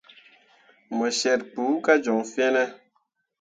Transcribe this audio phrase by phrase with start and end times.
[0.95, 2.63] Mo syet kpu kah joŋ fene?